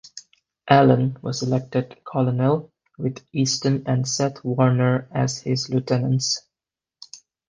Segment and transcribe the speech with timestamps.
[0.67, 6.41] Allen was elected colonel, with Easton and Seth Warner as his lieutenants.